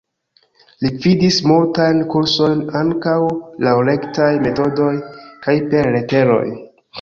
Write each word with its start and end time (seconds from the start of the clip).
Li 0.83 0.89
gvidis 0.93 1.35
multajn 1.51 2.01
kursojn, 2.13 2.63
ankaŭ 2.79 3.13
laŭ 3.67 3.75
rektaj 3.91 4.31
metodoj 4.47 4.89
kaj 5.45 5.57
per 5.75 5.93
leteroj. 5.99 6.43